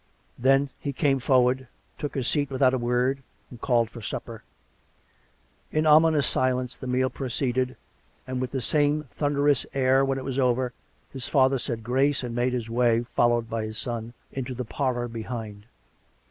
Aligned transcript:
Then 0.39 0.71
he 0.79 0.93
came 0.93 1.19
forward, 1.19 1.67
took 1.99 2.15
his 2.15 2.27
seat 2.27 2.49
without 2.49 2.73
a 2.73 2.79
word, 2.79 3.21
and 3.51 3.61
called 3.61 3.87
for 3.91 4.01
supper. 4.01 4.41
In 5.71 5.85
ominous 5.85 6.25
silence 6.25 6.75
the 6.75 6.87
meal 6.87 7.11
proceeded, 7.11 7.77
and 8.25 8.39
41 8.39 8.39
42 8.39 8.39
COME 8.39 8.39
RACK! 8.39 8.39
COME 8.39 8.39
ROPE! 8.39 8.41
with 8.41 8.51
the 8.51 8.61
same 8.61 9.17
thunderous 9.19 9.65
air, 9.75 10.03
when 10.03 10.17
it 10.17 10.23
was 10.25 10.39
over, 10.39 10.73
his 11.13 11.29
father 11.29 11.59
said 11.59 11.83
grace 11.83 12.23
and 12.23 12.33
made 12.33 12.53
his 12.53 12.67
way, 12.67 13.03
followed 13.13 13.47
by 13.47 13.63
his 13.63 13.77
son, 13.77 14.15
into 14.31 14.55
the 14.55 14.65
parlour 14.65 15.07
behind. 15.07 15.67